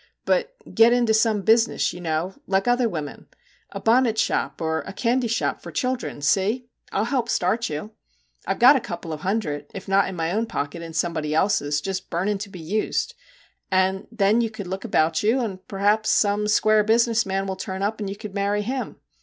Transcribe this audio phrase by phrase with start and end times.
[0.25, 3.27] But get into some business you know, like other women.
[3.69, 6.65] A bonnet shop, or a candy shop for children, see?
[6.91, 7.75] I '11 help start you.
[7.77, 7.89] 26 MR.
[7.91, 10.47] JACK HAMLIN'S MEDIATION I 've got a couple of hundred, if not in my own
[10.47, 13.13] pocket in somebody's else, just burning to be used!
[13.69, 17.83] And then you can look about you; and perhaps some square business man will turn
[17.83, 18.95] up and you can marry him.